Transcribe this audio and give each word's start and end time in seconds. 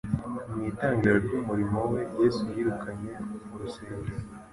Mu 0.53 0.59
itangiriro 0.71 1.17
ry’umurimo 1.25 1.79
we 1.91 2.01
Yesu 2.21 2.41
yirukanye 2.55 3.11
mu 3.47 3.55
rusengero 3.61 4.13